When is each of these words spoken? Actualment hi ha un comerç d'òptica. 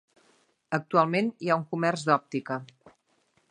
Actualment 0.77 1.29
hi 1.47 1.51
ha 1.53 1.59
un 1.63 1.67
comerç 1.75 2.05
d'òptica. 2.09 2.61